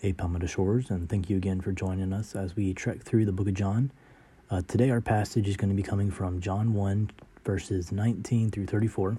[0.00, 3.32] Hey, Palmetto Shores, and thank you again for joining us as we trek through the
[3.32, 3.90] book of John.
[4.48, 7.10] Uh, today, our passage is going to be coming from John 1,
[7.44, 9.18] verses 19 through 34.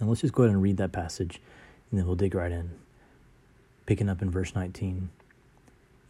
[0.00, 1.40] And let's just go ahead and read that passage,
[1.88, 2.72] and then we'll dig right in.
[3.86, 5.10] Picking up in verse 19.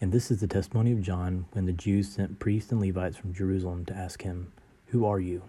[0.01, 3.35] And this is the testimony of John when the Jews sent priests and Levites from
[3.35, 4.51] Jerusalem to ask him,
[4.87, 5.43] Who are you?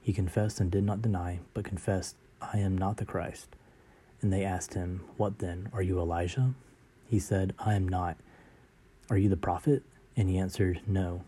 [0.00, 3.48] He confessed and did not deny, but confessed, I am not the Christ.
[4.22, 5.68] And they asked him, What then?
[5.74, 6.54] Are you Elijah?
[7.08, 8.16] He said, I am not.
[9.10, 9.82] Are you the prophet?
[10.16, 11.22] And he answered, No.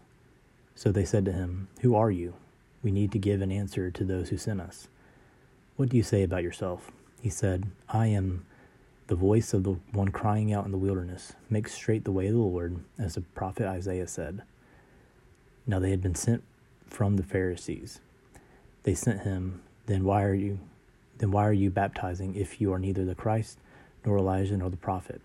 [0.75, 2.35] So they said to him, Who are you?
[2.83, 4.89] We need to give an answer to those who sent us.
[5.77, 6.91] What do you say about yourself?
[7.21, 8.45] He said, I am
[9.07, 12.35] the voice of the one crying out in the wilderness, Make straight the way of
[12.35, 14.43] the Lord, as the prophet Isaiah said.
[15.67, 16.43] Now they had been sent
[16.87, 18.01] from the Pharisees.
[18.83, 20.61] They sent him, Then why are you
[21.19, 23.59] then why are you baptizing if you are neither the Christ,
[24.07, 25.21] nor Elijah, nor the prophet?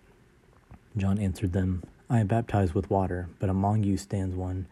[0.97, 4.67] John answered them, I am baptized with water, but among you stands one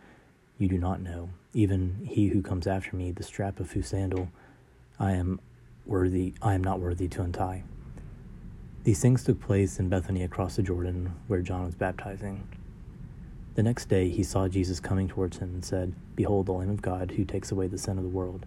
[0.57, 4.29] you do not know, even he who comes after me, the strap of whose sandal
[4.99, 5.41] I am
[5.85, 7.63] worthy I am not worthy to untie.
[8.83, 12.47] These things took place in Bethany across the Jordan, where John was baptizing.
[13.55, 16.81] The next day he saw Jesus coming towards him and said, Behold the Lamb of
[16.81, 18.45] God who takes away the sin of the world.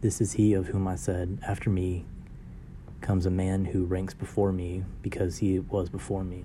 [0.00, 2.04] This is he of whom I said, After me
[3.00, 6.44] comes a man who ranks before me, because he was before me.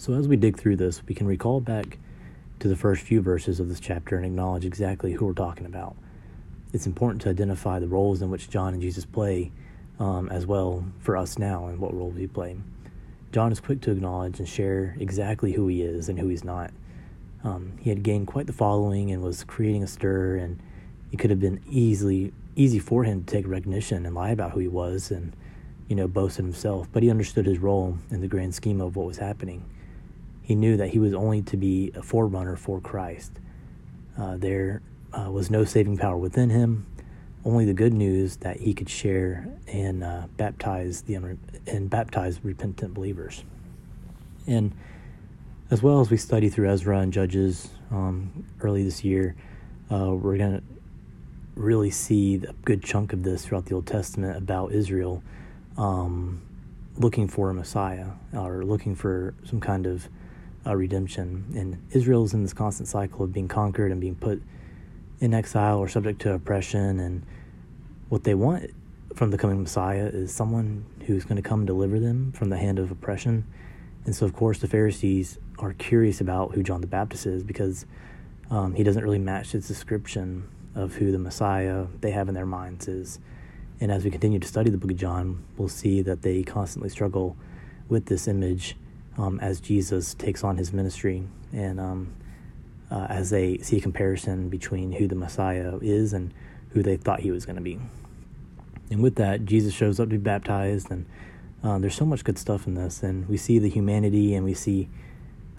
[0.00, 1.98] So, as we dig through this, we can recall back
[2.60, 5.94] to the first few verses of this chapter and acknowledge exactly who we're talking about.
[6.72, 9.52] It's important to identify the roles in which John and Jesus play
[9.98, 12.56] um, as well for us now and what role we play.
[13.30, 16.70] John is quick to acknowledge and share exactly who he is and who he's not.
[17.44, 20.62] Um, he had gained quite the following and was creating a stir, and
[21.12, 24.60] it could have been easily easy for him to take recognition and lie about who
[24.60, 25.36] he was and
[25.88, 26.88] you know boast in himself.
[26.90, 29.66] But he understood his role in the grand scheme of what was happening
[30.50, 33.30] he knew that he was only to be a forerunner for Christ.
[34.18, 36.86] Uh, there uh, was no saving power within him,
[37.44, 42.40] only the good news that he could share and uh, baptize the unre- and baptize
[42.42, 43.44] repentant believers.
[44.48, 44.72] And
[45.70, 49.36] as well as we study through Ezra and Judges um, early this year,
[49.88, 50.62] uh, we're going to
[51.54, 55.22] really see a good chunk of this throughout the Old Testament about Israel
[55.78, 56.42] um,
[56.96, 60.08] looking for a Messiah or looking for some kind of
[60.66, 61.44] redemption.
[61.56, 64.42] And Israel is in this constant cycle of being conquered and being put
[65.20, 67.00] in exile or subject to oppression.
[67.00, 67.24] And
[68.08, 68.70] what they want
[69.14, 72.56] from the coming Messiah is someone who's going to come and deliver them from the
[72.56, 73.46] hand of oppression.
[74.04, 77.86] And so, of course, the Pharisees are curious about who John the Baptist is because
[78.50, 82.46] um, he doesn't really match its description of who the Messiah they have in their
[82.46, 83.18] minds is.
[83.80, 86.90] And as we continue to study the book of John, we'll see that they constantly
[86.90, 87.36] struggle
[87.88, 88.76] with this image
[89.20, 92.12] um, as Jesus takes on his ministry and um,
[92.90, 96.32] uh, as they see a comparison between who the Messiah is and
[96.70, 97.78] who they thought he was going to be.
[98.90, 101.06] And with that, Jesus shows up to be baptized, and
[101.62, 103.02] uh, there's so much good stuff in this.
[103.02, 104.88] And we see the humanity and we see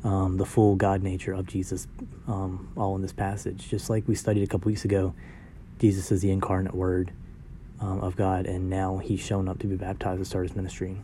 [0.04, 1.88] um, the full God nature of Jesus
[2.28, 3.70] um, all in this passage.
[3.70, 5.14] Just like we studied a couple weeks ago,
[5.80, 7.12] Jesus is the incarnate Word
[7.80, 10.98] um, of God, and now he's shown up to be baptized to start his ministry.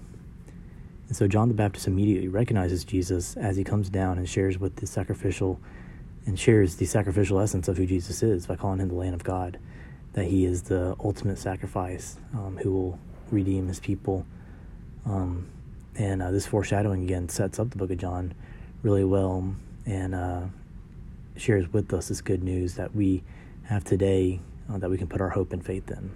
[1.07, 4.75] And so John the Baptist immediately recognizes Jesus as he comes down and shares with
[4.77, 5.59] the sacrificial
[6.25, 9.23] and shares the sacrificial essence of who Jesus is by calling him the Lamb of
[9.23, 9.57] God,
[10.13, 12.99] that he is the ultimate sacrifice um, who will
[13.31, 14.25] redeem his people.
[15.05, 15.47] Um,
[15.95, 18.33] and uh, this foreshadowing again sets up the book of John
[18.83, 19.55] really well
[19.85, 20.41] and uh,
[21.37, 23.23] shares with us this good news that we
[23.63, 26.11] have today uh, that we can put our hope and faith in.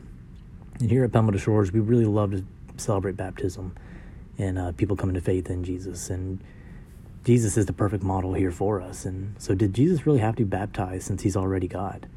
[0.82, 2.44] And here at Palmetto Shores, we really love to
[2.76, 3.74] celebrate baptism
[4.38, 6.10] and uh, people coming to faith in Jesus.
[6.10, 6.44] And
[7.24, 9.06] Jesus is the perfect model here for us.
[9.06, 12.08] And so, did Jesus really have to be baptized since he's already God?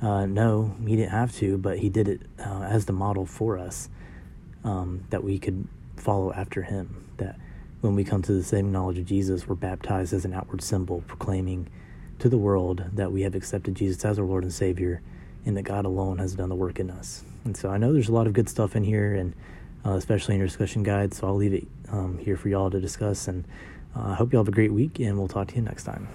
[0.00, 3.58] Uh, no, he didn't have to, but he did it uh, as the model for
[3.58, 3.88] us
[4.64, 5.66] um, that we could
[5.96, 7.04] follow after him.
[7.16, 7.36] That
[7.80, 11.02] when we come to the same knowledge of Jesus, we're baptized as an outward symbol,
[11.06, 11.68] proclaiming
[12.18, 15.02] to the world that we have accepted Jesus as our Lord and Savior
[15.46, 17.22] and that God alone has done the work in us.
[17.44, 19.32] And so I know there's a lot of good stuff in here, and
[19.86, 21.14] uh, especially in your discussion guide.
[21.14, 23.28] So I'll leave it um, here for y'all to discuss.
[23.28, 23.44] And
[23.94, 25.84] I uh, hope you all have a great week, and we'll talk to you next
[25.84, 26.08] time.